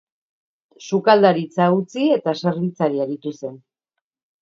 Sukaldaritza 0.87 1.69
utzi 1.77 2.09
eta 2.17 2.37
zerbitzari 2.43 3.07
aritu 3.09 3.39
zen. 3.39 3.65